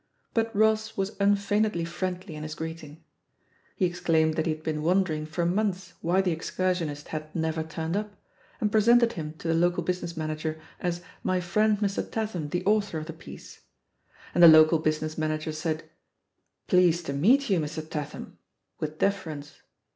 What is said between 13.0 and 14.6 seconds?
the piece." And the